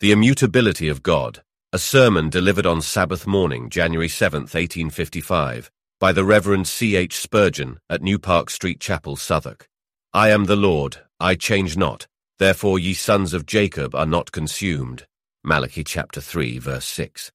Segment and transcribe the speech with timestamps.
[0.00, 1.42] The Immutability of God,
[1.74, 6.96] a sermon delivered on Sabbath morning, January 7, 1855, by the Reverend C.
[6.96, 7.18] H.
[7.18, 9.68] Spurgeon at New Park Street Chapel, Southwark.
[10.14, 12.06] I am the Lord, I change not,
[12.38, 15.06] therefore ye sons of Jacob are not consumed.
[15.44, 17.30] Malachi chapter 3, verse 6.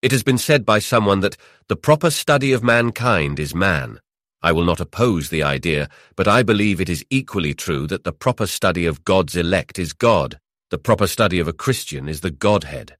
[0.00, 1.36] It has been said by someone that
[1.66, 3.98] the proper study of mankind is man.
[4.40, 8.12] I will not oppose the idea, but I believe it is equally true that the
[8.12, 10.38] proper study of God's elect is God.
[10.70, 12.96] The proper study of a Christian is the Godhead.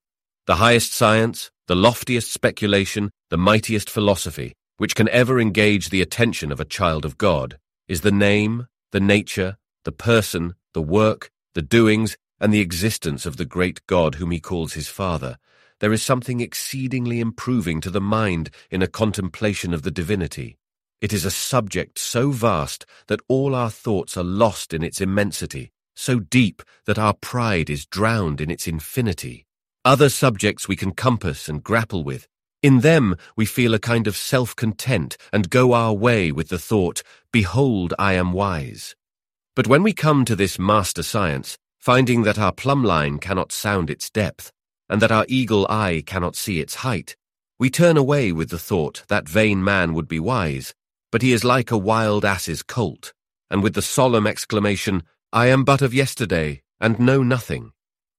[0.47, 6.53] The highest science, the loftiest speculation, the mightiest philosophy, which can ever engage the attention
[6.53, 7.59] of a child of God,
[7.89, 13.39] is the name, the nature, the person, the work, the doings, and the existence of
[13.39, 15.39] the great God whom he calls his Father.
[15.81, 20.59] There is something exceedingly improving to the mind in a contemplation of the divinity.
[21.01, 25.73] It is a subject so vast that all our thoughts are lost in its immensity,
[25.95, 29.47] so deep that our pride is drowned in its infinity.
[29.85, 32.27] Other subjects we can compass and grapple with.
[32.63, 37.03] In them we feel a kind of self-content and go our way with the thought,
[37.33, 38.95] Behold, I am wise.
[39.55, 43.91] But when we come to this master science, finding that our plumb line cannot sound
[43.91, 44.51] its depth,
[44.89, 47.17] and that our eagle eye cannot see its height,
[47.59, 50.75] we turn away with the thought that vain man would be wise,
[51.13, 53.13] but he is like a wild ass's colt,
[53.51, 55.03] and with the solemn exclamation,
[55.35, 57.73] I am but of yesterday, and know nothing.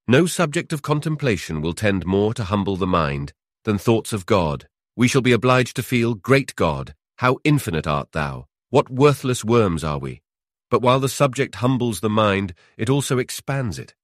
[0.06, 3.32] No subject of contemplation will tend more to humble the mind
[3.64, 4.68] than thoughts of God.
[4.98, 8.48] We shall be obliged to feel, Great God, how infinite art thou!
[8.70, 10.24] What worthless worms are we!
[10.70, 13.96] But while the subject humbles the mind, it also expands it.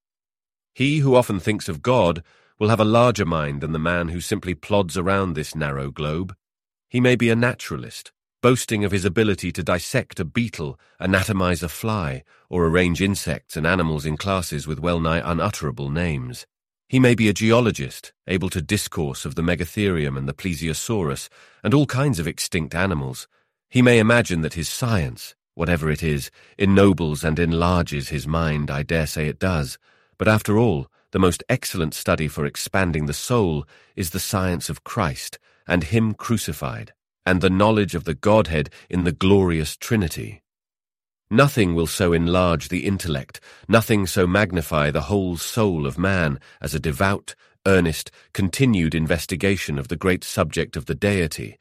[0.73, 2.23] He who often thinks of God
[2.59, 6.34] will have a larger mind than the man who simply plods around this narrow globe.
[6.88, 11.70] He may be a naturalist, boasting of his ability to dissect a beetle, anatomize a
[11.70, 16.47] fly, or arrange insects and animals in classes with well-nigh unutterable names.
[16.89, 21.30] He may be a geologist, able to discourse of the megatherium and the plesiosaurus,
[21.64, 23.28] and all kinds of extinct animals.
[23.69, 28.81] He may imagine that his science, whatever it is, ennobles and enlarges his mind, I
[28.81, 29.78] dare say it does.
[30.18, 34.84] But after all, the most excellent study for expanding the soul is the science of
[34.84, 35.38] Christ,
[35.68, 36.94] and Him crucified
[37.26, 40.42] and the knowledge of the Godhead in the glorious Trinity.
[41.30, 46.76] Nothing will so enlarge the intellect, nothing so magnify the whole soul of man as
[46.76, 51.58] a devout, earnest, continued investigation of the great subject of the deity,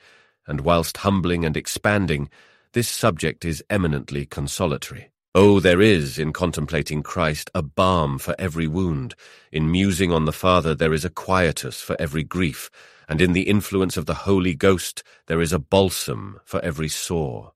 [0.46, 2.28] and whilst humbling and expanding,
[2.72, 5.10] this subject is eminently consolatory.
[5.32, 9.14] Oh, there is, in contemplating Christ, a balm for every wound.
[9.52, 12.68] In musing on the Father, there is a quietus for every grief,
[13.10, 17.52] and in the influence of the Holy Ghost there is a balsam for every sore.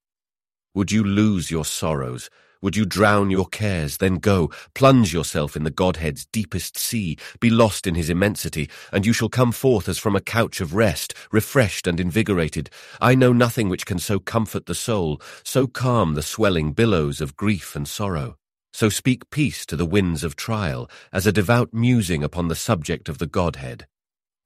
[0.74, 2.28] Would you lose your sorrows?
[2.60, 3.98] Would you drown your cares?
[3.98, 9.06] Then go, plunge yourself in the Godhead's deepest sea, be lost in his immensity, and
[9.06, 12.68] you shall come forth as from a couch of rest, refreshed and invigorated.
[13.00, 17.36] I know nothing which can so comfort the soul, so calm the swelling billows of
[17.36, 18.38] grief and sorrow.
[18.72, 23.08] So speak peace to the winds of trial, as a devout musing upon the subject
[23.08, 23.86] of the Godhead.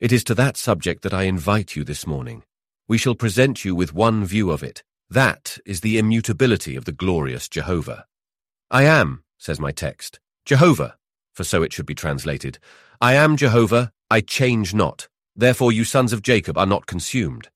[0.00, 2.44] It is to that subject that I invite you this morning.
[2.86, 4.84] We shall present you with one view of it.
[5.10, 8.06] That is the immutability of the glorious Jehovah.
[8.70, 10.96] I am, says my text, Jehovah,
[11.34, 12.60] for so it should be translated.
[13.00, 15.08] I am Jehovah, I change not.
[15.34, 17.48] Therefore you sons of Jacob are not consumed.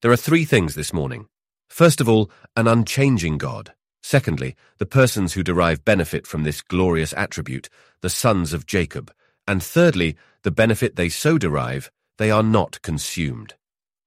[0.00, 1.26] There are three things this morning.
[1.68, 3.74] First of all, an unchanging God.
[4.04, 7.68] Secondly, the persons who derive benefit from this glorious attribute,
[8.02, 9.12] the sons of Jacob.
[9.48, 13.54] And thirdly, the benefit they so derive, they are not consumed.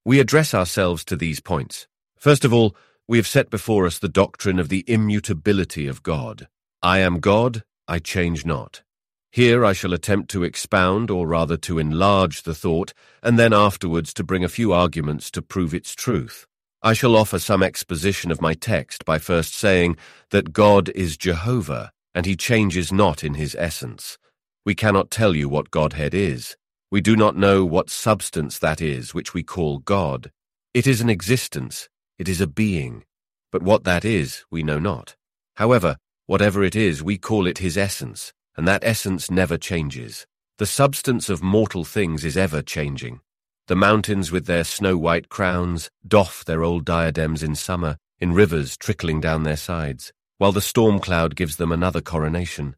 [0.05, 1.87] We address ourselves to these points.
[2.17, 2.75] First of all,
[3.07, 6.47] we have set before us the doctrine of the immutability of God.
[6.81, 8.83] I am God, I change not.
[9.31, 12.93] Here I shall attempt to expound, or rather to enlarge the thought,
[13.23, 16.47] and then afterwards to bring a few arguments to prove its truth.
[16.83, 19.97] I shall offer some exposition of my text by first saying
[20.31, 24.17] that God is Jehovah, and he changes not in his essence.
[24.63, 26.55] We cannot tell you what Godhead is.
[26.91, 30.31] We do not know what substance that is which we call God.
[30.73, 33.03] It is an existence, it is a being,
[33.51, 35.15] but what that is we know not.
[35.55, 35.97] However,
[36.27, 40.27] whatever it is, we call it his essence, and that essence never changes.
[40.59, 43.21] The substance of mortal things is ever changing.
[43.65, 49.21] The mountains with their snow-white crowns doff their old diadems in summer, in rivers trickling
[49.21, 52.75] down their sides, while the storm cloud gives them another coronation.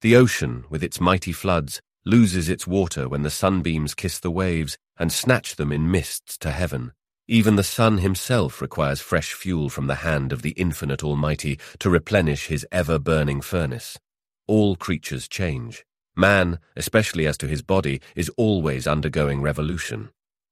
[0.00, 4.78] The ocean, with its mighty floods, loses its water when the sunbeams kiss the waves
[4.96, 6.92] and snatch them in mists to heaven.
[7.26, 11.90] Even the sun himself requires fresh fuel from the hand of the infinite Almighty to
[11.90, 13.98] replenish his ever-burning furnace.
[14.46, 15.84] All creatures change.
[16.16, 20.10] Man, especially as to his body, is always undergoing revolution.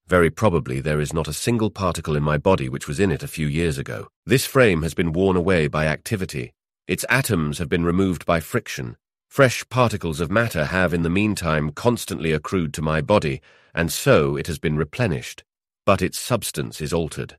[0.09, 3.23] Very probably there is not a single particle in my body which was in it
[3.23, 4.09] a few years ago.
[4.27, 6.53] This frame has been worn away by activity.
[6.87, 8.97] Its atoms have been removed by friction.
[9.29, 13.43] Fresh particles of matter have, in the meantime, constantly accrued to my body,
[13.75, 15.45] and so it has been replenished.
[15.85, 17.37] But its substance is altered.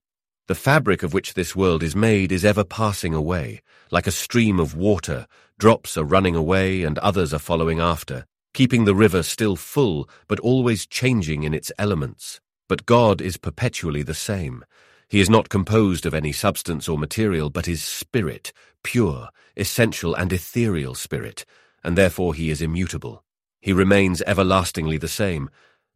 [0.47, 3.61] The fabric of which this world is made is ever passing away,
[3.91, 5.27] like a stream of water.
[5.59, 10.39] Drops are running away and others are following after, keeping the river still full, but
[10.39, 12.39] always changing in its elements.
[12.69, 14.63] But God is perpetually the same.
[15.09, 18.53] He is not composed of any substance or material, but is spirit,
[18.83, 21.43] pure, essential and ethereal spirit,
[21.87, 23.23] and therefore he is immutable.
[23.61, 25.49] He remains everlastingly the same.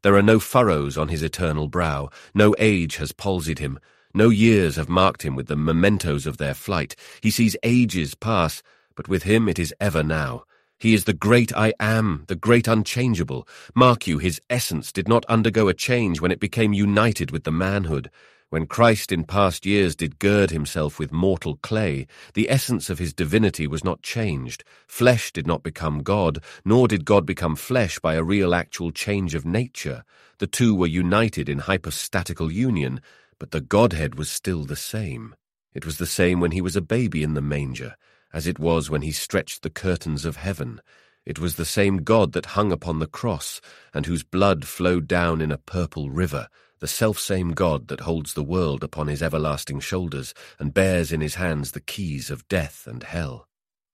[0.03, 3.77] There are no furrows on his eternal brow, no age has palsied him,
[4.13, 6.95] no years have marked him with the mementos of their flight.
[7.21, 8.63] He sees ages pass,
[8.95, 10.45] but with him it is ever now.
[10.79, 13.45] He is the great I am, the great unchangeable.
[13.75, 17.51] Mark you, his essence did not undergo a change when it became united with the
[17.51, 18.09] manhood.
[18.51, 23.13] When Christ in past years did gird himself with mortal clay, the essence of his
[23.13, 24.65] divinity was not changed.
[24.87, 29.35] Flesh did not become God, nor did God become flesh by a real actual change
[29.35, 30.03] of nature.
[30.39, 32.99] The two were united in hypostatical union,
[33.39, 35.33] but the Godhead was still the same.
[35.73, 37.95] It was the same when he was a baby in the manger
[38.33, 40.81] as it was when he stretched the curtains of heaven.
[41.25, 43.61] It was the same God that hung upon the cross,
[43.93, 46.47] and whose blood flowed down in a purple river,
[46.81, 51.35] the selfsame God that holds the world upon his everlasting shoulders, and bears in his
[51.35, 53.47] hands the keys of death and hell.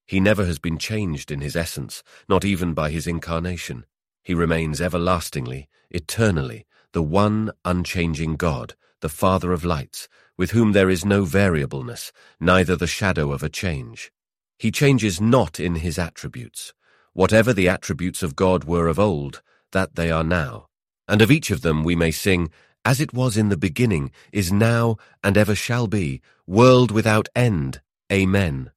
[0.06, 3.86] He never has been changed in his essence, not even by his incarnation.
[4.24, 10.08] He remains everlastingly, eternally, the one unchanging God, the Father of lights,
[10.38, 14.14] with whom there is no variableness, neither the shadow of a change.
[14.58, 16.74] He changes not in his attributes.
[17.12, 19.42] Whatever the attributes of God were of old,
[19.74, 20.68] that they are now.
[21.06, 22.50] And of each of them we may sing,
[22.88, 27.82] As it was in the beginning, is now, and ever shall be, world without end.
[28.10, 28.72] Amen.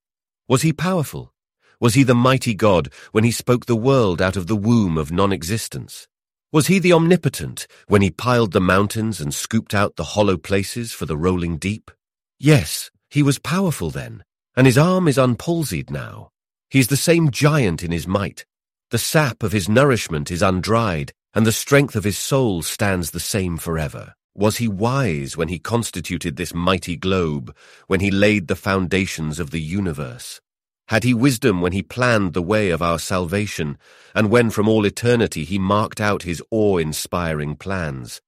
[0.49, 1.33] Was he powerful?
[1.79, 5.13] Was he the mighty God when he spoke the world out of the womb of
[5.13, 6.09] non-existence?
[6.51, 10.93] Was he the omnipotent when he piled the mountains and scooped out the hollow places
[10.93, 11.89] for the rolling deep?
[12.37, 14.25] Yes, he was powerful then,
[14.57, 16.31] and his arm is unpalsied now.
[16.69, 18.45] He is the same giant in his might.
[18.91, 23.21] The sap of his nourishment is undried, and the strength of his soul stands the
[23.21, 24.15] same forever.
[24.35, 27.55] Was he wise when he constituted this mighty globe,
[27.89, 30.41] when he laid the foundations of the universe?
[30.89, 33.79] Had he wisdom when he planned the way of our salvation,
[34.15, 38.21] and when from all eternity he marked out his awe-inspiring plans?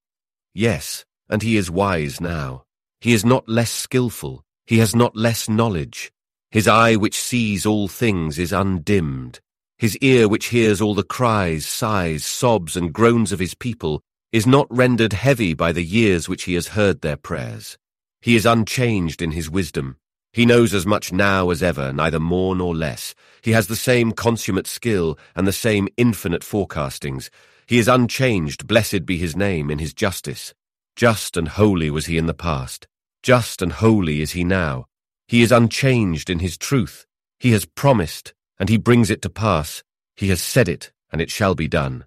[0.53, 2.63] Yes, and he is wise now.
[3.01, 6.11] He is not less skilful, he has not less knowledge.
[6.51, 9.41] His eye which sees all things is undimmed.
[9.83, 14.01] His ear which hears all the cries, sighs, sobs, and groans of his people
[14.31, 17.77] is not rendered heavy by the years which he has heard their prayers.
[18.21, 19.97] He is unchanged in his wisdom.
[20.31, 23.13] He knows as much now as ever, neither more nor less.
[23.41, 27.29] He has the same consummate skill and the same infinite forecastings.
[27.67, 30.53] He is unchanged, blessed be his name, in his justice.
[30.95, 32.87] Just and holy was he in the past.
[33.21, 34.85] Just and holy is he now.
[35.27, 37.05] He is unchanged in his truth.
[37.37, 39.83] He has promised, and he brings it to pass.
[40.15, 42.05] He has said it, and it shall be done.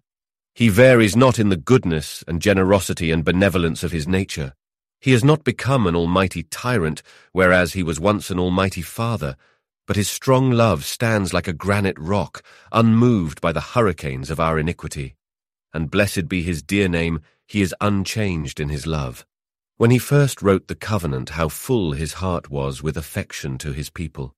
[0.54, 4.54] He varies not in the goodness and generosity and benevolence of his nature.
[5.00, 9.36] He has not become an almighty tyrant, whereas he was once an almighty father,
[9.86, 14.58] but his strong love stands like a granite rock, unmoved by the hurricanes of our
[14.58, 15.14] iniquity.
[15.72, 19.26] And blessed be his dear name, he is unchanged in his love.
[19.76, 23.90] When he first wrote the covenant, how full his heart was with affection to his
[23.90, 24.35] people.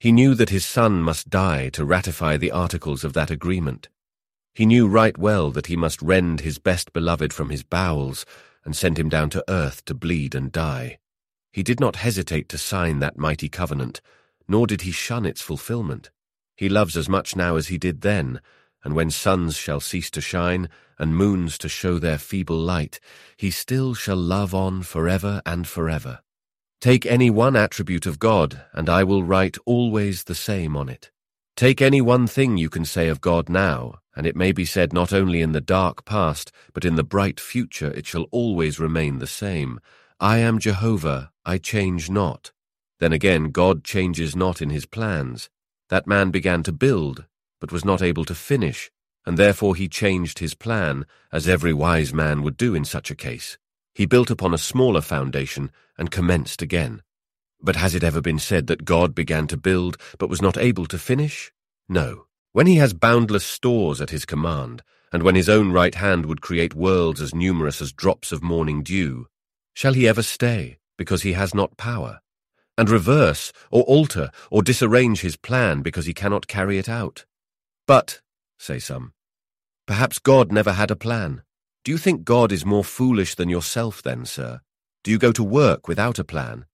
[0.00, 3.90] He knew that his son must die to ratify the articles of that agreement.
[4.54, 8.24] He knew right well that he must rend his best beloved from his bowels
[8.64, 10.98] and send him down to earth to bleed and die.
[11.52, 14.00] He did not hesitate to sign that mighty covenant,
[14.48, 16.10] nor did he shun its fulfillment.
[16.56, 18.40] He loves as much now as he did then,
[18.82, 23.00] and when suns shall cease to shine, and moons to show their feeble light,
[23.36, 26.20] he still shall love on forever and forever.
[26.80, 31.10] Take any one attribute of God, and I will write always the same on it.
[31.54, 34.94] Take any one thing you can say of God now, and it may be said
[34.94, 39.18] not only in the dark past, but in the bright future it shall always remain
[39.18, 39.78] the same.
[40.18, 42.50] I am Jehovah, I change not.
[42.98, 45.50] Then again, God changes not in his plans.
[45.90, 47.26] That man began to build,
[47.60, 48.90] but was not able to finish,
[49.26, 53.14] and therefore he changed his plan, as every wise man would do in such a
[53.14, 53.58] case.
[53.94, 57.02] He built upon a smaller foundation and commenced again.
[57.62, 60.86] But has it ever been said that God began to build but was not able
[60.86, 61.52] to finish?
[61.88, 62.26] No.
[62.52, 64.82] When he has boundless stores at his command,
[65.12, 68.82] and when his own right hand would create worlds as numerous as drops of morning
[68.82, 69.26] dew,
[69.74, 72.20] shall he ever stay, because he has not power?
[72.78, 77.26] And reverse, or alter, or disarrange his plan because he cannot carry it out?
[77.86, 78.20] But,
[78.58, 79.12] say some,
[79.86, 81.42] perhaps God never had a plan.
[81.82, 84.60] Do you think God is more foolish than yourself then, sir?
[85.02, 86.66] Do you go to work without a plan?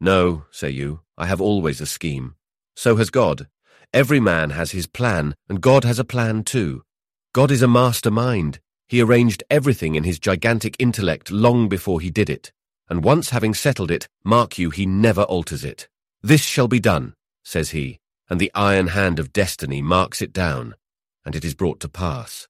[0.00, 2.36] No, say you, I have always a scheme.
[2.76, 3.48] So has God.
[3.92, 6.84] Every man has his plan, and God has a plan too.
[7.32, 8.60] God is a master mind.
[8.88, 12.52] He arranged everything in his gigantic intellect long before he did it.
[12.88, 15.88] And once having settled it, mark you, he never alters it.
[16.22, 17.98] This shall be done, says he,
[18.30, 20.76] and the iron hand of destiny marks it down,
[21.24, 22.46] and it is brought to pass.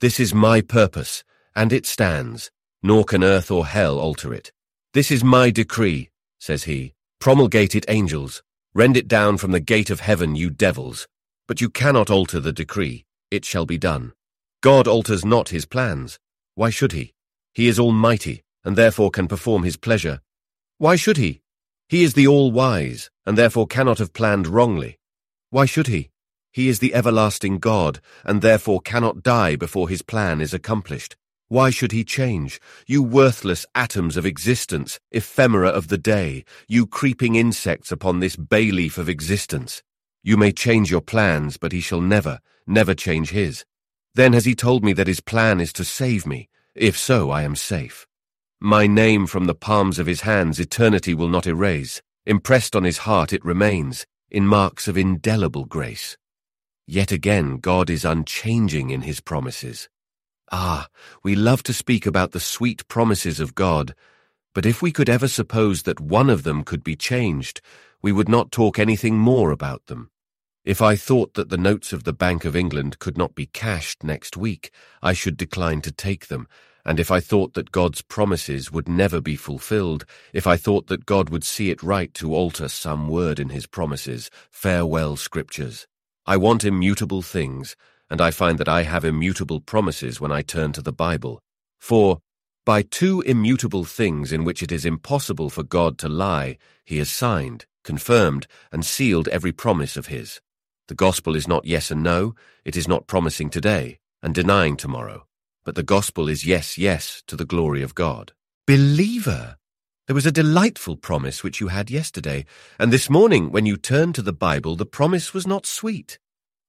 [0.00, 1.24] This is my purpose,
[1.56, 2.50] and it stands,
[2.82, 4.52] nor can earth or hell alter it.
[4.92, 6.94] This is my decree, says he.
[7.20, 8.42] Promulgate it, angels.
[8.74, 11.08] Rend it down from the gate of heaven, you devils.
[11.48, 13.04] But you cannot alter the decree.
[13.30, 14.12] It shall be done.
[14.62, 16.18] God alters not his plans.
[16.54, 17.12] Why should he?
[17.52, 20.20] He is almighty, and therefore can perform his pleasure.
[20.78, 21.42] Why should he?
[21.88, 24.98] He is the all-wise, and therefore cannot have planned wrongly.
[25.50, 26.10] Why should he?
[26.52, 31.16] He is the everlasting God, and therefore cannot die before his plan is accomplished.
[31.48, 32.60] Why should he change?
[32.86, 38.70] You worthless atoms of existence, ephemera of the day, you creeping insects upon this bay
[38.70, 39.82] leaf of existence.
[40.22, 43.64] You may change your plans, but he shall never, never change his.
[44.14, 46.48] Then has he told me that his plan is to save me.
[46.74, 48.06] If so, I am safe.
[48.60, 52.00] My name from the palms of his hands eternity will not erase.
[52.24, 56.16] Impressed on his heart it remains, in marks of indelible grace.
[56.86, 59.90] Yet again God is unchanging in his promises.
[60.52, 60.88] Ah,
[61.22, 63.94] we love to speak about the sweet promises of God,
[64.54, 67.60] but if we could ever suppose that one of them could be changed,
[68.02, 70.10] we would not talk anything more about them.
[70.64, 74.04] If I thought that the notes of the Bank of England could not be cashed
[74.04, 74.70] next week,
[75.02, 76.46] I should decline to take them,
[76.84, 81.06] and if I thought that God's promises would never be fulfilled, if I thought that
[81.06, 85.86] God would see it right to alter some word in his promises, farewell scriptures.
[86.26, 87.76] I want immutable things,
[88.14, 91.40] and I find that I have immutable promises when I turn to the Bible.
[91.80, 92.20] For,
[92.64, 97.10] by two immutable things in which it is impossible for God to lie, he has
[97.10, 100.40] signed, confirmed, and sealed every promise of his.
[100.86, 105.26] The gospel is not yes and no, it is not promising today and denying tomorrow,
[105.64, 108.32] but the gospel is yes, yes to the glory of God.
[108.64, 109.56] Believer!
[110.06, 112.44] There was a delightful promise which you had yesterday,
[112.78, 116.20] and this morning when you turned to the Bible, the promise was not sweet.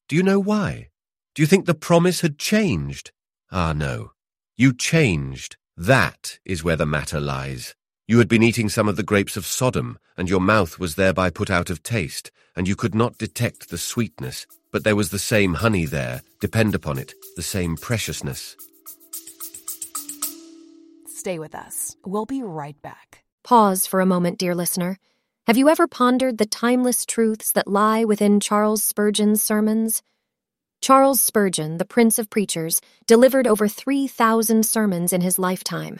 [0.10, 0.90] Do you know why?
[1.36, 3.12] Do you think the promise had changed?
[3.52, 4.14] Ah, no.
[4.56, 5.58] You changed.
[5.76, 7.76] That is where the matter lies.
[8.08, 11.30] You had been eating some of the grapes of Sodom, and your mouth was thereby
[11.30, 15.20] put out of taste, and you could not detect the sweetness, but there was the
[15.20, 18.56] same honey there, depend upon it, the same preciousness.
[21.08, 21.98] Stay with us.
[22.06, 23.26] We'll be right back.
[23.44, 25.00] Pause for a moment, dear listener.
[25.48, 30.02] Have you ever pondered the timeless truths that lie within Charles Spurgeon's sermons?
[30.82, 36.00] Charles Spurgeon, the Prince of Preachers, delivered over 3,000 sermons in his lifetime.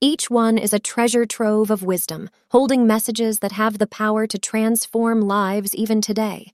[0.00, 4.38] Each one is a treasure trove of wisdom, holding messages that have the power to
[4.38, 6.52] transform lives even today.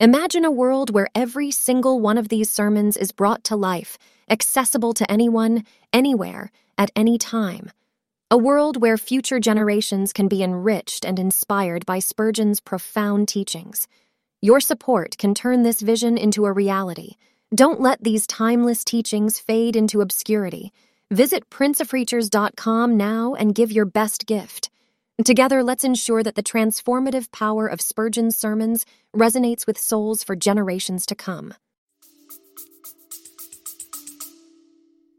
[0.00, 4.94] Imagine a world where every single one of these sermons is brought to life, accessible
[4.94, 7.70] to anyone, anywhere, at any time.
[8.30, 13.86] A world where future generations can be enriched and inspired by Spurgeon's profound teachings.
[14.44, 17.12] Your support can turn this vision into a reality.
[17.54, 20.72] Don't let these timeless teachings fade into obscurity.
[21.12, 24.68] Visit princeofpreachers.com now and give your best gift.
[25.24, 28.84] Together, let's ensure that the transformative power of Spurgeon's sermons
[29.14, 31.54] resonates with souls for generations to come.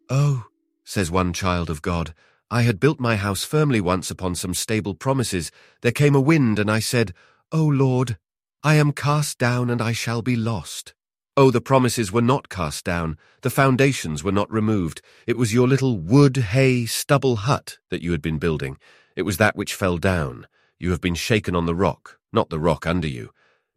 [0.10, 0.48] Oh,
[0.84, 2.14] says one child of God,
[2.52, 5.50] I had built my house firmly once upon some stable promises.
[5.80, 7.14] There came a wind, and I said,
[7.54, 8.18] O Lord,
[8.66, 10.94] I am cast down and I shall be lost.
[11.36, 15.02] Oh, the promises were not cast down, the foundations were not removed.
[15.28, 18.78] It was your little wood, hay, stubble hut that you had been building.
[19.18, 20.48] It was that which fell down.
[20.80, 23.32] You have been shaken on the rock, not the rock under you.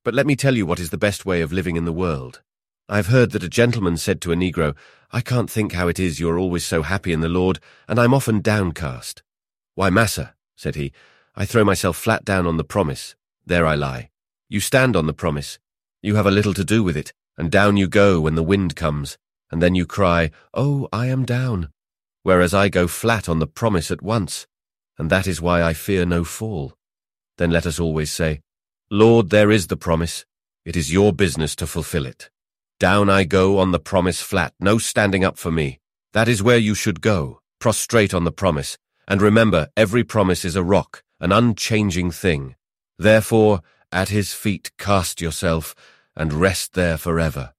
[0.05, 2.43] But let me tell you what is the best way of living in the world.
[2.89, 4.77] I have heard that a gentleman said to a negro,
[5.11, 7.99] I can't think how it is you are always so happy in the Lord, and
[7.99, 9.25] I'm often downcast.
[9.75, 10.93] Why, massa, said he,
[11.35, 13.17] I throw myself flat down on the promise.
[13.45, 14.11] There I lie.
[14.49, 15.59] You stand on the promise.
[16.03, 18.77] You have a little to do with it and down you go when the wind
[18.77, 19.19] comes,
[19.51, 21.71] and then you cry, Oh, I am down,
[22.23, 24.47] whereas I go flat on the promise at once,
[24.99, 26.75] and that is why I fear no fall.
[27.37, 28.41] Then let us always say,
[28.91, 30.25] Lord, there is the promise.
[30.65, 32.31] It is your business to fulfill it.
[32.81, 35.81] Down I go on the promise flat, no standing up for me.
[36.13, 38.79] That is where you should go, prostrate on the promise.
[39.07, 42.57] And remember, every promise is a rock, an unchanging thing.
[42.99, 43.61] Therefore,
[43.97, 45.75] at his feet cast yourself,
[46.15, 47.55] and rest there forever.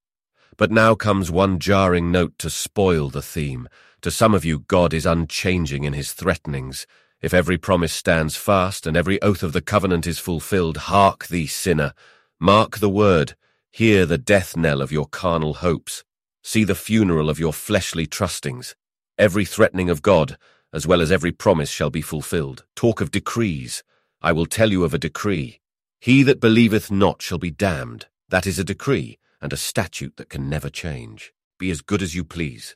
[0.56, 3.68] But now comes one jarring note to spoil the theme.
[4.02, 6.86] To some of you, God is unchanging in his threatenings.
[7.24, 11.48] If every promise stands fast, and every oath of the covenant is fulfilled, hark thee,
[11.48, 11.96] sinner.
[12.40, 13.36] Mark the word.
[13.72, 16.04] Hear the death knell of your carnal hopes.
[16.44, 18.76] See the funeral of your fleshly trustings.
[19.18, 20.38] Every threatening of God,
[20.72, 22.64] as well as every promise, shall be fulfilled.
[22.76, 23.82] Talk of decrees.
[24.22, 25.62] I will tell you of a decree.
[26.00, 28.08] He that believeth not shall be damned.
[28.30, 31.34] That is a decree, and a statute that can never change.
[31.60, 32.76] Be as good as you please.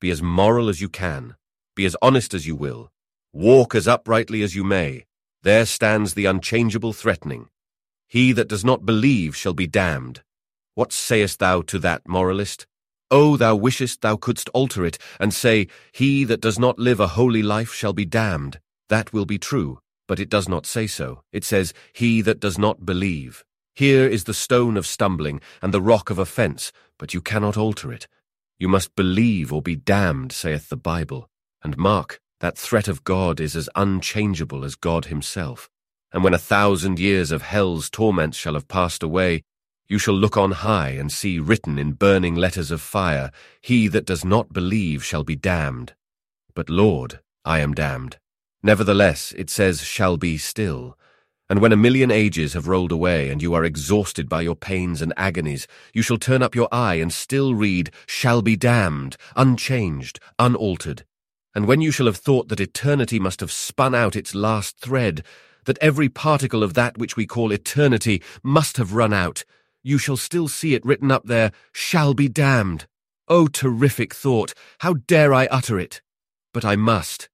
[0.00, 1.36] Be as moral as you can.
[1.74, 2.90] Be as honest as you will.
[3.32, 5.06] Walk as uprightly as you may.
[5.42, 7.48] There stands the unchangeable threatening.
[8.08, 10.22] He that does not believe shall be damned.
[10.74, 12.66] What sayest thou to that, moralist?
[13.10, 17.08] Oh, thou wishest thou couldst alter it, and say, He that does not live a
[17.08, 18.60] holy life shall be damned.
[18.88, 21.22] That will be true, but it does not say so.
[21.32, 23.44] It says, He that does not believe.
[23.76, 27.92] Here is the stone of stumbling, and the rock of offence, but you cannot alter
[27.92, 28.08] it.
[28.58, 31.30] You must believe or be damned, saith the Bible.
[31.62, 35.70] And mark, that threat of God is as unchangeable as God himself.
[36.12, 39.44] And when a thousand years of hell's torments shall have passed away,
[39.88, 44.06] you shall look on high and see written in burning letters of fire, He that
[44.06, 45.94] does not believe shall be damned.
[46.52, 48.18] But Lord, I am damned.
[48.62, 50.96] Nevertheless, it says, shall be still.
[51.48, 55.02] And when a million ages have rolled away, and you are exhausted by your pains
[55.02, 60.20] and agonies, you shall turn up your eye and still read, shall be damned, unchanged,
[60.38, 61.04] unaltered.
[61.54, 65.24] And when you shall have thought that eternity must have spun out its last thread,
[65.64, 69.44] that every particle of that which we call eternity must have run out,
[69.82, 72.86] you shall still see it written up there, shall be damned.
[73.26, 76.00] Oh, terrific thought, how dare I utter it?
[76.52, 77.28] But I must.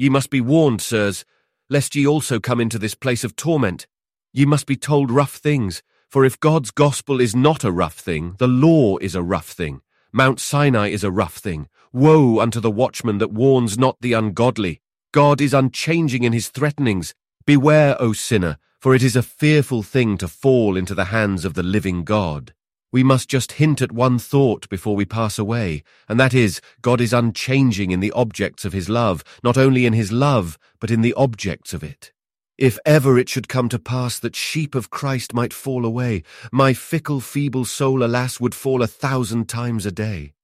[0.00, 1.26] Ye must be warned, sirs,
[1.68, 3.86] lest ye also come into this place of torment.
[4.32, 8.34] Ye must be told rough things, for if God's gospel is not a rough thing,
[8.38, 9.82] the law is a rough thing.
[10.10, 11.68] Mount Sinai is a rough thing.
[11.92, 14.80] Woe unto the watchman that warns not the ungodly.
[15.12, 17.14] God is unchanging in his threatenings.
[17.44, 21.52] Beware, O sinner, for it is a fearful thing to fall into the hands of
[21.52, 22.54] the living God.
[22.92, 27.00] We must just hint at one thought before we pass away, and that is, God
[27.00, 31.00] is unchanging in the objects of his love, not only in his love, but in
[31.00, 32.12] the objects of it.
[32.58, 36.74] If ever it should come to pass that sheep of Christ might fall away, my
[36.74, 40.34] fickle, feeble soul, alas, would fall a thousand times a day.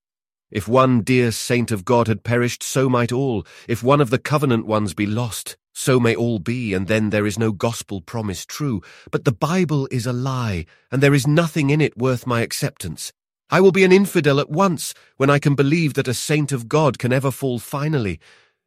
[0.50, 3.44] If one dear saint of God had perished, so might all.
[3.68, 7.26] If one of the covenant ones be lost, so may all be, and then there
[7.26, 8.80] is no gospel promise true.
[9.10, 13.12] But the Bible is a lie, and there is nothing in it worth my acceptance.
[13.50, 16.66] I will be an infidel at once, when I can believe that a saint of
[16.66, 18.18] God can ever fall finally.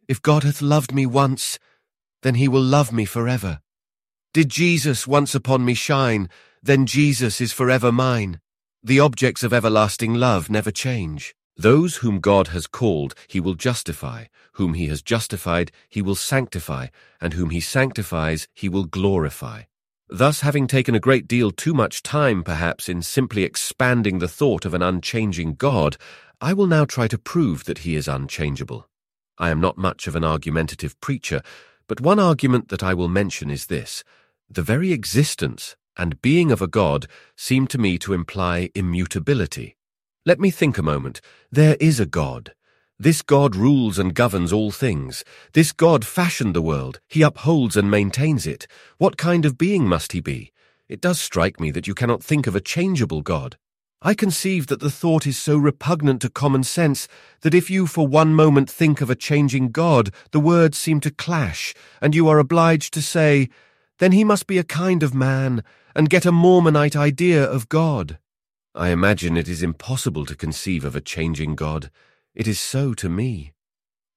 [0.07, 1.57] If God hath loved me once,
[2.21, 3.61] then he will love me forever.
[4.31, 6.29] Did Jesus once upon me shine,
[6.61, 8.39] then Jesus is forever mine.
[8.83, 11.33] The objects of everlasting love never change.
[11.59, 14.27] Those whom God has called, he will justify.
[14.53, 16.87] Whom he has justified, he will sanctify.
[17.19, 19.63] And whom he sanctifies, he will glorify.
[20.07, 24.63] Thus, having taken a great deal too much time, perhaps, in simply expanding the thought
[24.63, 25.97] of an unchanging God,
[26.39, 28.87] I will now try to prove that he is unchangeable.
[29.37, 31.41] I am not much of an argumentative preacher,
[31.89, 34.05] but one argument that I will mention is this.
[34.49, 39.75] The very existence and being of a God seem to me to imply immutability.
[40.25, 41.21] Let me think a moment.
[41.49, 42.53] There is a God.
[42.99, 45.23] This God rules and governs all things.
[45.53, 46.99] This God fashioned the world.
[47.07, 48.67] He upholds and maintains it.
[48.97, 50.51] What kind of being must he be?
[50.89, 53.57] It does strike me that you cannot think of a changeable God.
[54.01, 57.07] I conceive that the thought is so repugnant to common sense
[57.41, 61.11] that if you for one moment think of a changing God, the words seem to
[61.11, 63.47] clash, and you are obliged to say,
[63.99, 65.63] then he must be a kind of man,
[65.95, 68.19] and get a Mormonite idea of God.
[68.75, 71.89] I imagine it is impossible to conceive of a changing God.
[72.35, 73.53] It is so to me.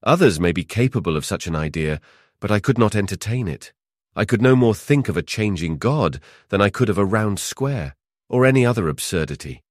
[0.02, 2.00] Others may be capable of such an idea,
[2.38, 3.72] but I could not entertain it.
[4.14, 7.40] I could no more think of a changing God than I could of a round
[7.40, 7.96] square,
[8.28, 9.62] or any other absurdity.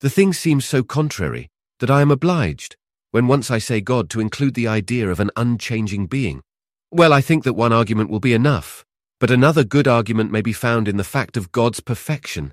[0.00, 2.76] The thing seems so contrary that I am obliged,
[3.12, 6.42] when once I say God, to include the idea of an unchanging being.
[6.90, 8.84] Well, I think that one argument will be enough,
[9.20, 12.52] but another good argument may be found in the fact of God's perfection.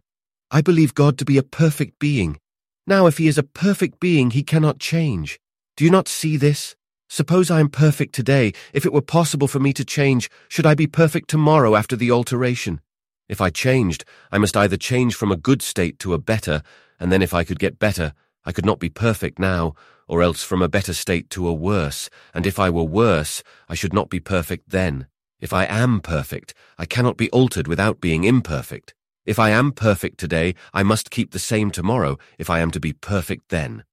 [0.52, 2.40] I believe God to be a perfect being.
[2.86, 5.40] Now, if he is a perfect being, he cannot change.
[5.76, 6.76] Do you not see this?
[7.10, 8.54] Suppose I am perfect today.
[8.72, 12.12] If it were possible for me to change, should I be perfect tomorrow after the
[12.12, 12.80] alteration?
[13.28, 16.62] If I changed, I must either change from a good state to a better,
[17.00, 18.14] and then if I could get better,
[18.46, 19.74] I could not be perfect now,
[20.08, 23.74] or else from a better state to a worse, and if I were worse, I
[23.74, 25.08] should not be perfect then.
[25.40, 28.94] If I am perfect, I cannot be altered without being imperfect.
[29.26, 32.80] If I am perfect today, I must keep the same tomorrow if I am to
[32.80, 33.84] be perfect then.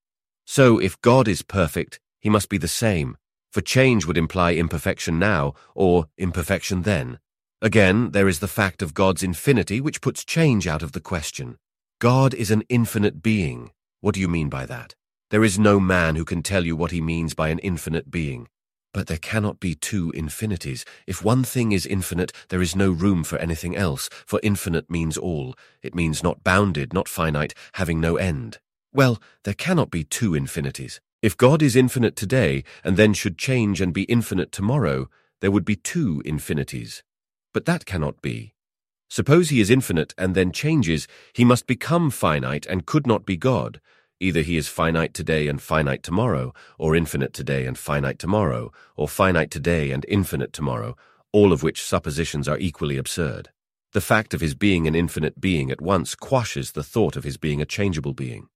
[0.45, 3.17] So, if God is perfect, he must be the same,
[3.51, 7.19] for change would imply imperfection now, or imperfection then.
[7.61, 11.57] Again, there is the fact of God's infinity which puts change out of the question.
[11.99, 13.71] God is an infinite being.
[14.01, 14.95] What do you mean by that?
[15.31, 18.49] There is no man who can tell you what he means by an infinite being.
[18.93, 20.85] But there cannot be two infinities.
[21.07, 25.17] If one thing is infinite, there is no room for anything else, for infinite means
[25.17, 25.55] all.
[25.81, 28.59] It means not bounded, not finite, having no end.
[28.93, 31.01] Well, there cannot be two infinities.
[31.23, 35.09] If God is infinite today, and then should change and be infinite tomorrow,
[35.41, 37.01] there would be two infinities.
[37.51, 38.53] But that cannot be.
[39.09, 43.37] Suppose he is infinite and then changes, he must become finite and could not be
[43.37, 43.79] God.
[44.19, 49.07] Either he is finite today and finite tomorrow, or infinite today and finite tomorrow, or
[49.07, 50.95] finite today and infinite tomorrow,
[51.31, 53.49] all of which suppositions are equally absurd.
[53.91, 57.37] The fact of his being an infinite being at once quashes the thought of his
[57.37, 58.47] being a changeable being.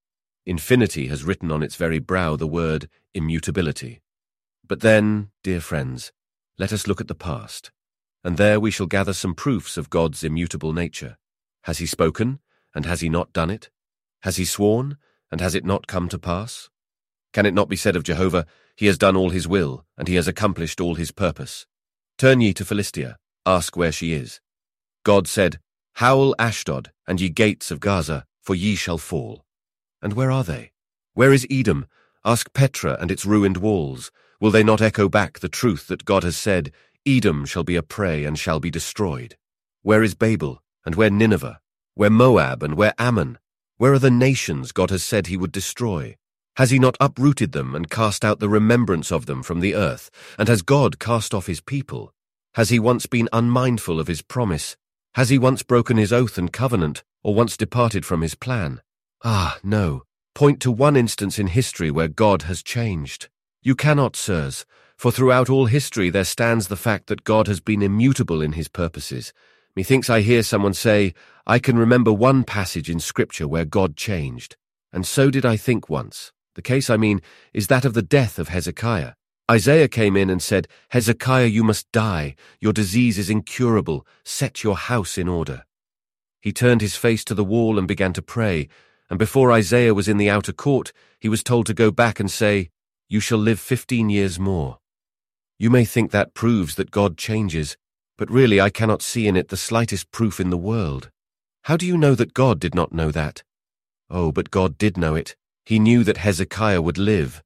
[0.46, 4.02] Infinity has written on its very brow the word immutability.
[4.68, 6.12] But then, dear friends,
[6.58, 7.72] let us look at the past
[8.28, 11.18] and there we shall gather some proofs of God's immutable nature.
[11.64, 12.40] Has he spoken,
[12.76, 13.70] and has he not done it?
[14.24, 14.98] Has he sworn,
[15.32, 16.70] and has it not come to pass?
[17.34, 20.16] Can it not be said of Jehovah, He has done all his will, and he
[20.16, 21.66] has accomplished all his purpose?
[22.18, 24.40] Turn ye to Philistia, ask where she is.
[25.04, 25.60] God said,
[25.96, 29.46] Howl Ashdod, and ye gates of Gaza, for ye shall fall.
[30.02, 30.72] And where are they?
[31.14, 31.88] Where is Edom?
[32.24, 34.12] Ask Petra and its ruined walls.
[34.40, 36.72] Will they not echo back the truth that God has said,
[37.08, 39.38] Edom shall be a prey and shall be destroyed.
[39.82, 41.62] Where is Babel, and where Nineveh?
[41.96, 43.40] Where Moab, and where Ammon?
[43.78, 46.18] Where are the nations God has said he would destroy?
[46.56, 50.10] Has he not uprooted them and cast out the remembrance of them from the earth?
[50.40, 52.12] And has God cast off his people?
[52.56, 54.78] Has he once been unmindful of his promise?
[55.14, 58.82] Has he once broken his oath and covenant, or once departed from his plan?
[59.24, 60.02] Ah, no.
[60.34, 63.30] Point to one instance in history where God has changed.
[63.62, 64.66] You cannot, sirs,
[64.98, 68.68] for throughout all history there stands the fact that God has been immutable in his
[68.70, 69.34] purposes.
[69.78, 71.14] Methinks I hear someone say,
[71.46, 74.56] I can remember one passage in Scripture where God changed.
[74.92, 76.32] And so did I think once.
[76.56, 77.22] The case, I mean,
[77.54, 79.12] is that of the death of Hezekiah.
[79.52, 82.34] Isaiah came in and said, Hezekiah, you must die.
[82.60, 84.04] Your disease is incurable.
[84.26, 85.64] Set your house in order.
[86.42, 88.70] He turned his face to the wall and began to pray,
[89.12, 92.32] and before Isaiah was in the outer court, he was told to go back and
[92.32, 92.72] say,
[93.10, 94.80] You shall live fifteen years more.
[95.60, 97.78] You may think that proves that God changes,
[98.18, 101.10] but really I cannot see in it the slightest proof in the world.
[101.64, 103.44] How do you know that God did not know that?
[104.10, 105.36] Oh, but God did know it.
[105.66, 107.44] He knew that Hezekiah would live.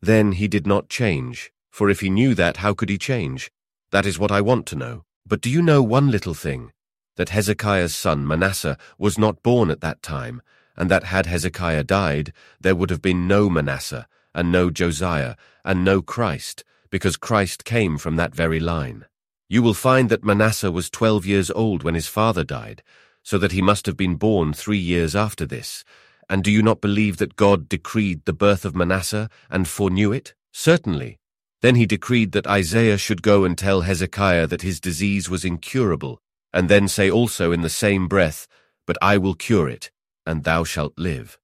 [0.00, 3.50] Then he did not change, for if he knew that, how could he change?
[3.90, 5.04] That is what I want to know.
[5.26, 6.72] But do you know one little thing?
[7.16, 10.40] That Hezekiah's son Manasseh was not born at that time,
[10.76, 15.84] and that had Hezekiah died, there would have been no Manasseh, and no Josiah, and
[15.84, 19.06] no Christ, because Christ came from that very line.
[19.48, 22.82] You will find that Manasseh was twelve years old when his father died,
[23.22, 25.84] so that he must have been born three years after this.
[26.28, 30.34] And do you not believe that God decreed the birth of Manasseh and foreknew it?
[30.52, 31.18] Certainly.
[31.60, 36.20] Then he decreed that Isaiah should go and tell Hezekiah that his disease was incurable,
[36.52, 38.46] and then say also in the same breath,
[38.86, 39.90] But I will cure it,
[40.26, 41.38] and thou shalt live.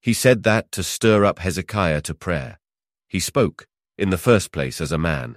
[0.00, 2.58] He said that to stir up Hezekiah to prayer.
[3.08, 3.66] He spoke,
[3.98, 5.36] in the first place as a man.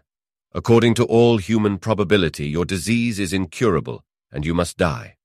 [0.55, 5.17] According to all human probability, your disease is incurable, and you must die.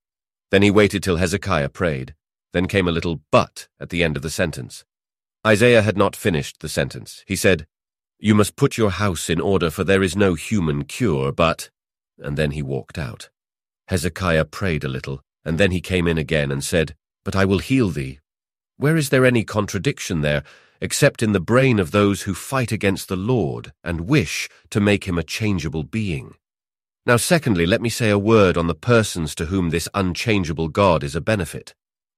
[0.51, 2.15] Then he waited till Hezekiah prayed.
[2.55, 4.87] Then came a little but at the end of the sentence.
[5.47, 7.25] Isaiah had not finished the sentence.
[7.27, 7.67] He said,
[8.19, 11.69] You must put your house in order, for there is no human cure, but...
[12.19, 13.29] And then he walked out.
[13.89, 17.59] Hezekiah prayed a little, and then he came in again and said, But I will
[17.59, 18.21] heal thee.
[18.79, 20.43] Where is there any contradiction there?
[20.81, 25.05] Except in the brain of those who fight against the Lord and wish to make
[25.05, 26.35] him a changeable being.
[27.07, 31.03] Now, secondly, let me say a word on the persons to whom this unchangeable God
[31.03, 31.75] is a benefit.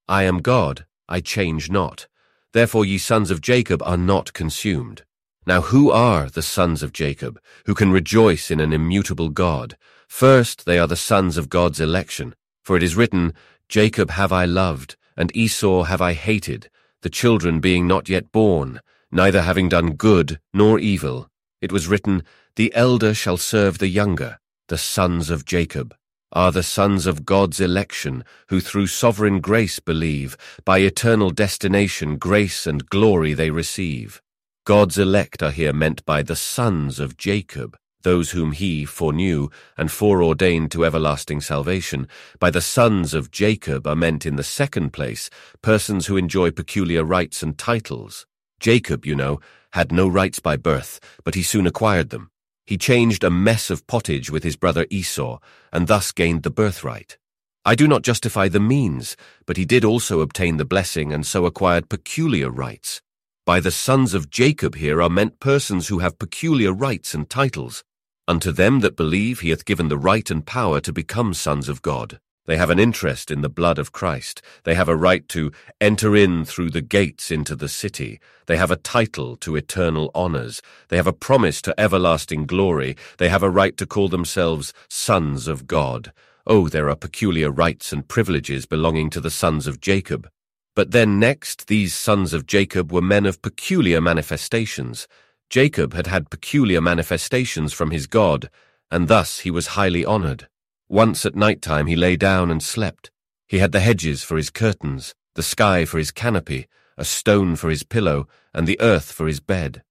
[0.08, 2.08] I am God, I change not.
[2.52, 5.04] Therefore, ye sons of Jacob are not consumed.
[5.46, 9.76] Now, who are the sons of Jacob, who can rejoice in an immutable God?
[10.08, 12.34] First, they are the sons of God's election.
[12.64, 13.32] For it is written,
[13.68, 16.68] Jacob have I loved, and Esau have I hated,
[17.02, 21.28] the children being not yet born, neither having done good nor evil.
[21.60, 22.22] It was written,
[22.56, 25.94] The elder shall serve the younger, the sons of Jacob.
[26.32, 32.66] are the sons of God's election, who through sovereign grace believe, by eternal destination grace
[32.66, 34.22] and glory they receive.
[34.64, 39.90] God's elect are here meant by the sons of Jacob, those whom he foreknew and
[39.90, 42.08] foreordained to everlasting salvation.
[42.38, 45.30] By the sons of Jacob are meant in the second place
[45.62, 48.26] persons who enjoy peculiar rights and titles.
[48.60, 49.40] Jacob, you know,
[49.72, 52.30] had no rights by birth, but he soon acquired them.
[52.66, 55.38] He changed a mess of pottage with his brother Esau,
[55.72, 57.18] and thus gained the birthright.
[57.64, 61.46] I do not justify the means, but he did also obtain the blessing and so
[61.46, 63.02] acquired peculiar rights.
[63.44, 67.82] By the sons of Jacob here are meant persons who have peculiar rights and titles.
[68.30, 71.82] Unto them that believe he hath given the right and power to become sons of
[71.82, 72.20] God.
[72.46, 74.40] They have an interest in the blood of Christ.
[74.62, 78.20] They have a right to enter in through the gates into the city.
[78.46, 80.62] They have a title to eternal honors.
[80.90, 82.96] They have a promise to everlasting glory.
[83.18, 86.12] They have a right to call themselves sons of God.
[86.46, 90.30] Oh, there are peculiar rights and privileges belonging to the sons of Jacob.
[90.76, 95.08] But then next, these sons of Jacob were men of peculiar manifestations.
[95.50, 98.48] Jacob had had peculiar manifestations from his God,
[98.88, 100.48] and thus he was highly honored.
[100.88, 103.10] Once at night time he lay down and slept.
[103.48, 107.68] He had the hedges for his curtains, the sky for his canopy, a stone for
[107.68, 109.82] his pillow, and the earth for his bed.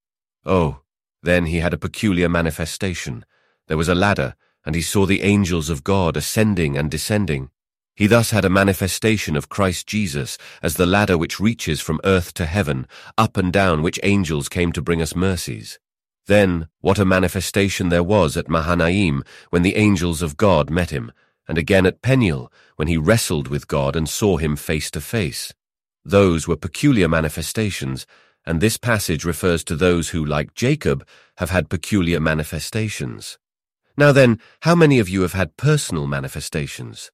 [0.46, 0.80] Oh,
[1.22, 3.26] then he had a peculiar manifestation.
[3.68, 7.50] There was a ladder, and he saw the angels of God ascending and descending.
[8.00, 12.34] He thus had a manifestation of Christ Jesus as the ladder which reaches from earth
[12.36, 15.80] to heaven, up and down which angels came to bring us mercies.
[16.26, 21.12] Then what a manifestation there was at Mahanaim when the angels of God met him,
[21.46, 25.54] and again at Peniel when he wrestled with God and saw him face to face.
[26.06, 28.08] Those were peculiar manifestations,
[28.46, 33.38] and this passage refers to those who, like Jacob, have had peculiar manifestations.
[33.98, 37.12] Now then, how many of you have had personal manifestations?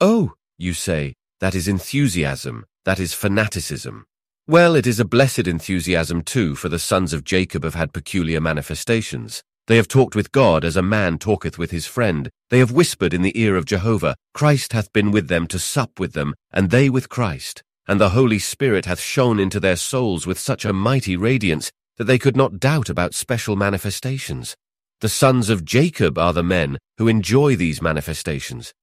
[0.00, 4.04] Oh, you say, that is enthusiasm, that is fanaticism.
[4.46, 8.38] Well, it is a blessed enthusiasm too, for the sons of Jacob have had peculiar
[8.38, 9.42] manifestations.
[9.68, 12.28] They have talked with God as a man talketh with his friend.
[12.50, 14.16] They have whispered in the ear of Jehovah.
[14.34, 17.62] Christ hath been with them to sup with them, and they with Christ.
[17.88, 22.04] And the Holy Spirit hath shone into their souls with such a mighty radiance that
[22.04, 24.56] they could not doubt about special manifestations.
[25.00, 28.74] The sons of Jacob are the men who enjoy these manifestations.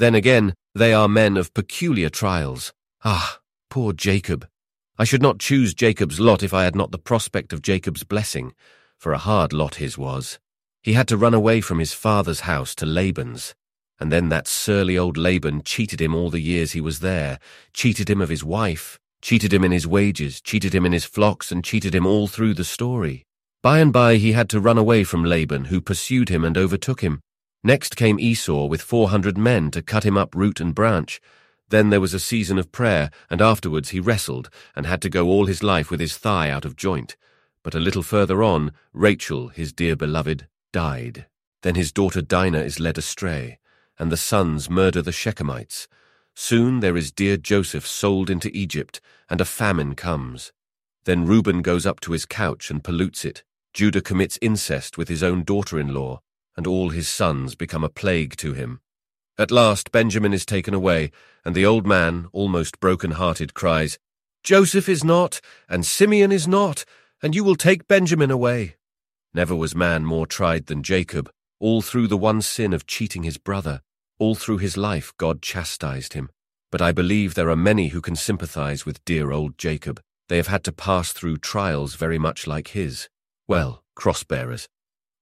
[0.00, 2.72] Then again, they are men of peculiar trials.
[3.04, 4.48] Ah, poor Jacob!
[4.96, 8.54] I should not choose Jacob's lot if I had not the prospect of Jacob's blessing,
[8.96, 10.38] for a hard lot his was.
[10.82, 13.54] He had to run away from his father's house to Laban's,
[13.98, 17.38] and then that surly old Laban cheated him all the years he was there,
[17.74, 21.52] cheated him of his wife, cheated him in his wages, cheated him in his flocks,
[21.52, 23.26] and cheated him all through the story.
[23.62, 27.02] By and by he had to run away from Laban, who pursued him and overtook
[27.02, 27.20] him.
[27.62, 31.20] Next came Esau with four hundred men to cut him up root and branch,
[31.70, 35.28] then there was a season of prayer, and afterwards he wrestled, and had to go
[35.28, 37.16] all his life with his thigh out of joint.
[37.62, 41.26] But a little further on, Rachel, his dear beloved, died.
[41.62, 43.58] Then his daughter Dinah is led astray,
[43.98, 45.86] and the sons murder the Shechemites.
[46.34, 50.52] Soon there is dear Joseph sold into Egypt, and a famine comes.
[51.04, 53.44] Then Reuben goes up to his couch and pollutes it.
[53.72, 56.20] Judah commits incest with his own daughter-in-law,
[56.60, 58.80] and all his sons become a plague to him.
[59.38, 61.10] At last Benjamin is taken away,
[61.42, 63.98] and the old man, almost broken-hearted, cries,
[64.44, 66.84] Joseph is not, and Simeon is not,
[67.22, 68.76] and you will take Benjamin away.
[69.32, 73.38] Never was man more tried than Jacob, all through the one sin of cheating his
[73.38, 73.80] brother.
[74.18, 76.28] All through his life God chastised him.
[76.70, 79.98] But I believe there are many who can sympathize with dear old Jacob.
[80.28, 83.08] They have had to pass through trials very much like his.
[83.48, 84.68] Well, cross-bearers.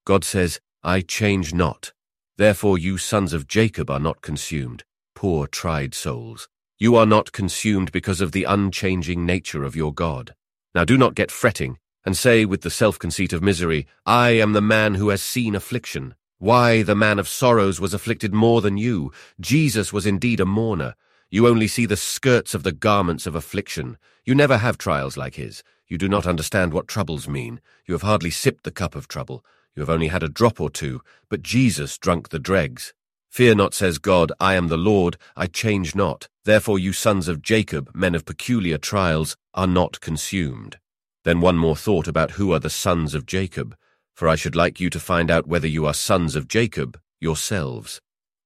[0.05, 1.93] God says, I change not.
[2.37, 6.49] Therefore you sons of Jacob are not consumed, poor tried souls.
[6.79, 10.35] You are not consumed because of the unchanging nature of your God.
[10.75, 14.61] Now do not get fretting, and say with the self-conceit of misery, I am the
[14.61, 16.15] man who has seen affliction.
[16.39, 19.11] Why, the man of sorrows was afflicted more than you.
[19.41, 20.95] Jesus was indeed a mourner.
[21.31, 23.99] You only see the skirts of the garments of affliction.
[24.25, 25.65] You never have trials like his.
[25.89, 27.61] You do not understand what troubles mean.
[27.87, 29.45] You have hardly sipped the cup of trouble.
[29.79, 32.93] You have only had a drop or two, but Jesus drunk the dregs.
[33.31, 36.27] Fear not, says God, I am the Lord, I change not.
[36.45, 40.81] Therefore you sons of Jacob, men of peculiar trials, are not consumed.
[41.23, 43.77] Then one more thought about who are the sons of Jacob,
[44.17, 48.01] for I should like you to find out whether you are sons of Jacob yourselves.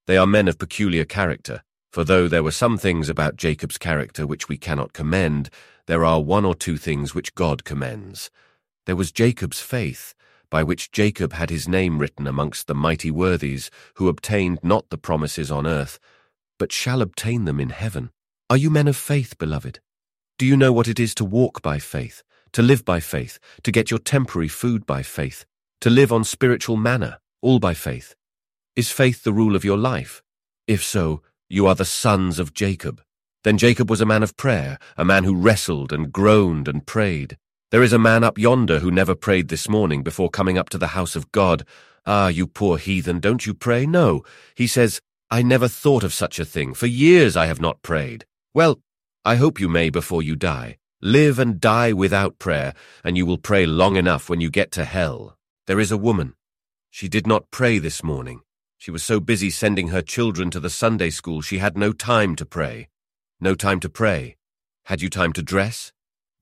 [0.07, 4.27] They are men of peculiar character, for though there were some things about Jacob's character
[4.27, 5.49] which we cannot commend,
[5.87, 8.31] there are one or two things which God commends.
[8.85, 10.14] There was Jacob's faith,
[10.52, 14.98] by which Jacob had his name written amongst the mighty worthies, who obtained not the
[14.98, 15.98] promises on earth,
[16.58, 18.10] but shall obtain them in heaven.
[18.50, 19.80] Are you men of faith, beloved?
[20.36, 23.72] Do you know what it is to walk by faith, to live by faith, to
[23.72, 25.46] get your temporary food by faith,
[25.80, 28.14] to live on spiritual manna, all by faith?
[28.76, 30.22] Is faith the rule of your life?
[30.66, 33.00] If so, you are the sons of Jacob.
[33.42, 37.38] Then Jacob was a man of prayer, a man who wrestled and groaned and prayed.
[37.72, 40.76] There is a man up yonder who never prayed this morning before coming up to
[40.76, 41.66] the house of God.
[42.04, 43.87] Ah, you poor heathen, don't you pray?
[43.87, 44.24] No.
[44.54, 46.74] He says, I never thought of such a thing.
[46.74, 48.26] For years I have not prayed.
[48.52, 48.80] Well,
[49.24, 50.76] I hope you may before you die.
[51.00, 54.85] Live and die without prayer, and you will pray long enough when you get to
[54.85, 55.38] hell.
[55.66, 56.35] There is a woman.
[56.90, 58.42] She did not pray this morning.
[58.76, 62.37] She was so busy sending her children to the Sunday school she had no time
[62.37, 62.90] to pray.
[63.40, 64.37] No time to pray.
[64.85, 65.90] Had you time to dress?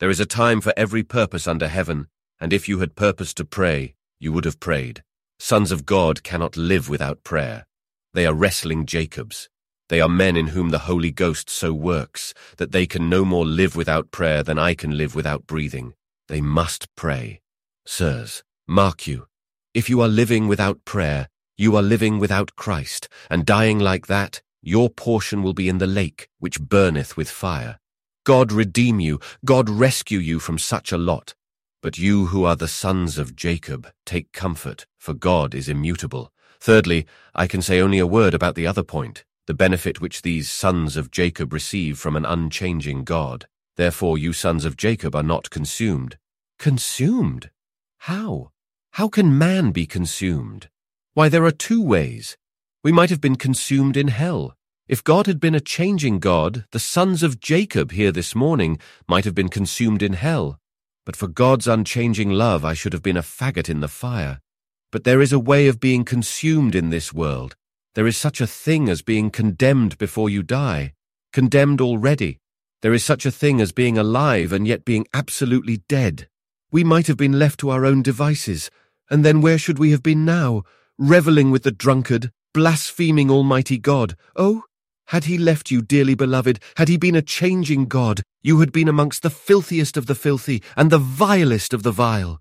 [0.01, 2.07] There is a time for every purpose under heaven,
[2.41, 5.03] and if you had purposed to pray, you would have prayed.
[5.39, 7.67] Sons of God cannot live without prayer.
[8.15, 9.51] They are wrestling Jacobs.
[9.91, 13.45] They are men in whom the Holy Ghost so works that they can no more
[13.45, 15.93] live without prayer than I can live without breathing.
[16.29, 17.43] They must pray.
[17.85, 19.27] Sirs, mark you.
[19.75, 24.41] If you are living without prayer, you are living without Christ, and dying like that,
[24.63, 27.80] your portion will be in the lake, which burneth with fire.
[28.25, 31.35] God redeem you, God rescue you from such a lot.
[31.83, 36.31] But you who are the sons of Jacob, take comfort, for God is immutable.
[36.61, 40.51] Thirdly, I can say only a word about the other point, the benefit which these
[40.51, 43.47] sons of Jacob receive from an unchanging God.
[43.77, 46.19] Therefore you sons of Jacob are not consumed.
[46.59, 47.51] Consumed?
[48.01, 48.51] How?
[48.93, 50.69] How can man be consumed?
[51.15, 52.37] Why, there are two ways.
[52.85, 54.55] We might have been consumed in hell.
[54.91, 58.77] If God had been a changing God, the sons of Jacob here this morning
[59.07, 60.59] might have been consumed in hell.
[61.07, 64.41] But for God's unchanging love, I should have been a faggot in the fire.
[64.91, 67.55] But there is a way of being consumed in this world.
[67.95, 70.95] There is such a thing as being condemned before you die.
[71.33, 72.41] Condemned already.
[72.83, 76.29] There is such a thing as being alive and yet being absolutely dead.
[76.73, 78.73] We might have been left to our own devices,
[79.09, 80.65] and then where should we have been now?
[80.99, 84.17] Revelling with the drunkard, blaspheming Almighty God.
[84.35, 84.65] Oh,
[85.11, 88.87] had he left you, dearly beloved, had he been a changing God, you had been
[88.87, 92.41] amongst the filthiest of the filthy and the vilest of the vile.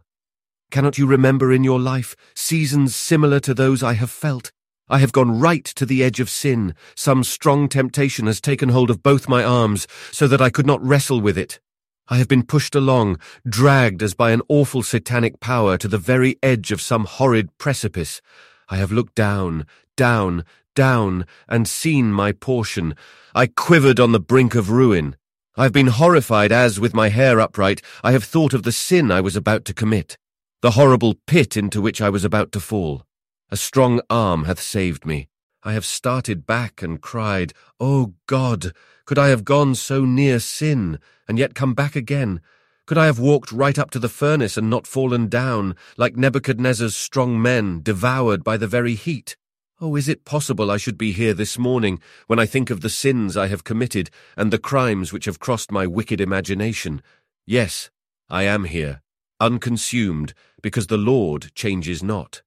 [0.69, 4.51] Cannot you remember in your life seasons similar to those I have felt?
[4.88, 6.75] I have gone right to the edge of sin.
[6.95, 10.84] Some strong temptation has taken hold of both my arms, so that I could not
[10.84, 11.60] wrestle with it.
[12.08, 16.38] I have been pushed along, dragged as by an awful satanic power to the very
[16.43, 18.21] edge of some horrid precipice.
[18.69, 19.65] I have looked down,
[19.97, 20.45] down,
[20.80, 22.96] down, and seen my portion.
[23.36, 25.18] I quivered on the brink of ruin.
[25.58, 29.12] I have been horrified as, with my hair upright, I have thought of the sin
[29.12, 30.18] I was about to commit,
[30.62, 33.04] the horrible pit into which I was about to fall.
[33.52, 35.28] A strong arm hath saved me.
[35.63, 38.72] I have started back and cried, O oh God,
[39.06, 42.39] could I have gone so near sin, and yet come back again?
[42.86, 46.96] Could I have walked right up to the furnace and not fallen down, like Nebuchadnezzar's
[46.96, 49.36] strong men, devoured by the very heat?
[49.82, 52.89] Oh, is it possible I should be here this morning, when I think of the
[52.89, 57.02] sins I have committed, and the crimes which have crossed my wicked imagination?
[57.48, 57.89] Yes,
[58.30, 59.02] I am here,
[59.39, 62.42] unconsumed, because the Lord changes not.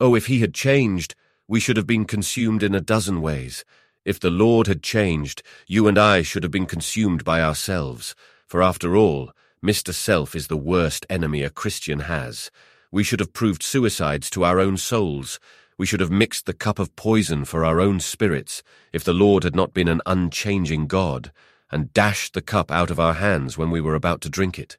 [0.00, 1.14] Oh, if he had changed,
[1.46, 3.62] we should have been consumed in a dozen ways.
[4.06, 8.14] If the Lord had changed, you and I should have been consumed by ourselves.
[8.46, 9.92] For after all, Mr.
[9.92, 12.50] Self is the worst enemy a Christian has.
[12.90, 15.38] We should have proved suicides to our own souls.
[15.80, 18.62] We should have mixed the cup of poison for our own spirits,
[18.92, 21.32] if the Lord had not been an unchanging God,
[21.70, 24.76] and dashed the cup out of our hands when we were about to drink it.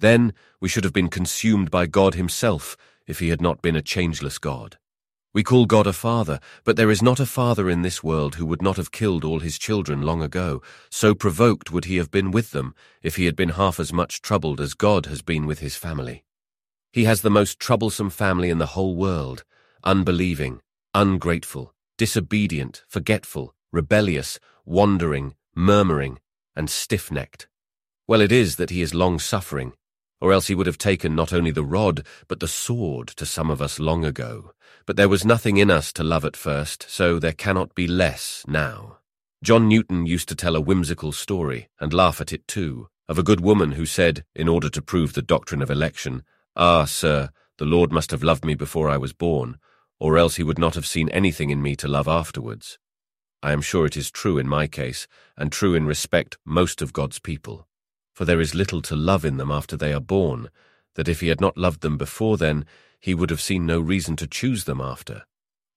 [0.00, 3.80] Then we should have been consumed by God himself, if he had not been a
[3.80, 4.78] changeless God.
[5.32, 8.46] We call God a father, but there is not a father in this world who
[8.46, 10.60] would not have killed all his children long ago.
[10.90, 14.22] So provoked would he have been with them, if he had been half as much
[14.22, 16.24] troubled as God has been with his family.
[16.92, 19.44] He has the most troublesome family in the whole world,
[19.84, 20.60] unbelieving,
[20.94, 26.18] ungrateful, disobedient, forgetful, rebellious, wandering, murmuring,
[26.54, 27.48] and stiff-necked.
[28.06, 29.72] Well, it is that he is long-suffering,
[30.20, 33.50] or else he would have taken not only the rod, but the sword to some
[33.50, 34.52] of us long ago.
[34.86, 38.44] But there was nothing in us to love at first, so there cannot be less
[38.46, 38.98] now.
[39.42, 43.22] John Newton used to tell a whimsical story, and laugh at it too, of a
[43.22, 46.22] good woman who said, in order to prove the doctrine of election,
[46.56, 49.58] Ah, sir, the Lord must have loved me before I was born,
[49.98, 52.78] or else he would not have seen anything in me to love afterwards.
[53.42, 56.92] I am sure it is true in my case, and true in respect most of
[56.92, 57.66] God's people
[58.16, 60.48] for there is little to love in them after they are born,
[60.94, 62.64] that if he had not loved them before then,
[62.98, 65.24] he would have seen no reason to choose them after.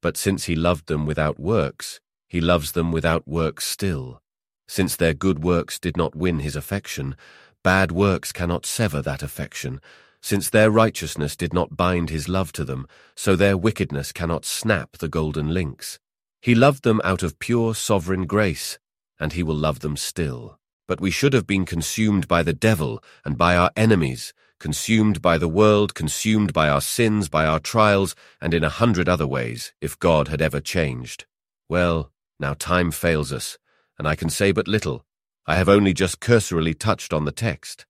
[0.02, 2.00] But since he loved them without works,
[2.30, 4.22] he loves them without works still.
[4.70, 7.18] Since their good works did not win his affection,
[7.62, 9.82] bad works cannot sever that affection.
[10.22, 14.98] Since their righteousness did not bind his love to them, so their wickedness cannot snap
[14.98, 16.00] the golden links.
[16.42, 18.80] He loved them out of pure sovereign grace,
[19.20, 20.60] and he will love them still.
[20.88, 25.38] But we should have been consumed by the devil and by our enemies, consumed by
[25.38, 29.74] the world, consumed by our sins, by our trials, and in a hundred other ways,
[29.82, 31.26] if God had ever changed.
[31.70, 33.58] Well, now time fails us,
[33.98, 35.06] and I can say but little.
[35.46, 37.86] I have only just cursorily touched on the text.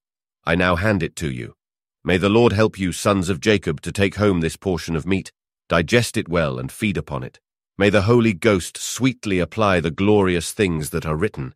[0.45, 1.55] I now hand it to you.
[2.03, 5.33] May the Lord help you, sons of Jacob, to take home this portion of meat,
[5.67, 7.39] digest it well, and feed upon it.
[7.77, 11.53] May the Holy Ghost sweetly apply the glorious things that are written,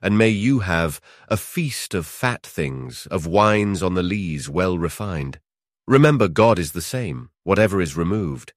[0.00, 4.78] and may you have a feast of fat things, of wines on the lees well
[4.78, 5.38] refined.
[5.86, 8.54] Remember God is the same, whatever is removed.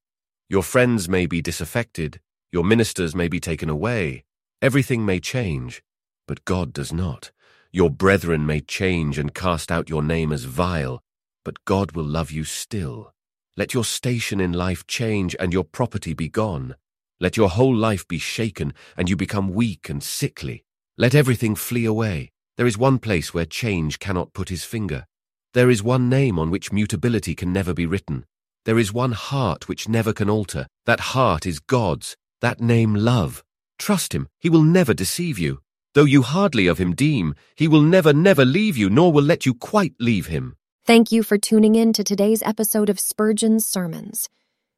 [0.50, 2.20] Your friends may be disaffected,
[2.52, 4.24] your ministers may be taken away,
[4.62, 5.84] everything may change,
[6.28, 7.32] but God does not.
[7.72, 11.04] Your brethren may change and cast out your name as vile,
[11.46, 13.14] but God will love you still.
[13.56, 16.76] Let your station in life change and your property be gone.
[17.22, 20.66] Let your whole life be shaken and you become weak and sickly.
[20.98, 22.32] Let everything flee away.
[22.58, 25.06] There is one place where change cannot put his finger.
[25.54, 28.26] There is one name on which mutability can never be written.
[28.66, 30.68] There is one heart which never can alter.
[30.86, 32.18] That heart is God's.
[32.42, 33.44] That name love.
[33.80, 34.28] Trust him.
[34.40, 35.60] He will never deceive you.
[35.94, 39.46] Though you hardly of him deem, he will never, never leave you, nor will let
[39.46, 40.58] you quite leave him.
[40.86, 44.30] Thank you for tuning in to today's episode of Spurgeon's Sermons.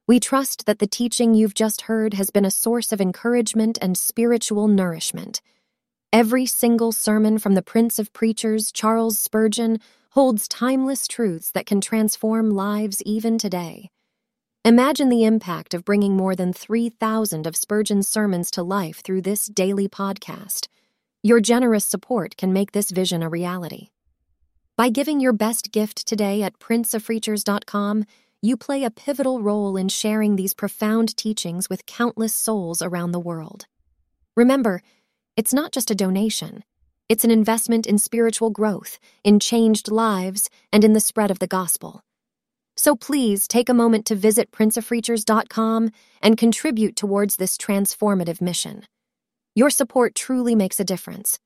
[0.08, 3.98] We trust that the teaching you've just heard has been a source of encouragement and
[3.98, 5.42] spiritual nourishment.
[6.14, 9.82] Every single sermon from the Prince of Preachers, Charles Spurgeon,
[10.12, 13.90] holds timeless truths that can transform lives even today.
[14.64, 19.48] Imagine the impact of bringing more than 3,000 of Spurgeon's sermons to life through this
[19.48, 20.70] daily podcast.
[21.22, 23.90] Your generous support can make this vision a reality.
[24.78, 28.06] By giving your best gift today at princeofpreachers.com,
[28.44, 33.20] you play a pivotal role in sharing these profound teachings with countless souls around the
[33.20, 33.66] world.
[34.36, 34.84] Remember,
[35.36, 36.64] it's not just a donation,
[37.10, 41.48] it's an investment in spiritual growth, in changed lives, and in the spread of the
[41.48, 42.02] gospel.
[42.76, 45.90] So please take a moment to visit princeofpreachers.com
[46.22, 48.84] and contribute towards this transformative mission.
[49.56, 51.40] Your support truly makes a difference,